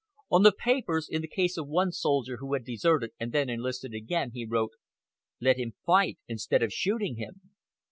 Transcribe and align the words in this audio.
On 0.31 0.41
the 0.41 0.51
papers 0.51 1.07
in 1.07 1.21
the 1.21 1.27
case 1.27 1.57
of 1.57 1.67
one 1.67 1.91
soldier 1.91 2.37
who 2.37 2.53
had 2.55 2.65
deserted 2.65 3.11
and 3.19 3.31
then 3.31 3.51
enlisted 3.51 3.93
again, 3.93 4.31
he 4.33 4.47
wrote: 4.47 4.71
"Let 5.39 5.57
him 5.59 5.73
fight, 5.85 6.17
instead 6.27 6.63
of 6.63 6.73
shooting 6.73 7.17
him." 7.17 7.51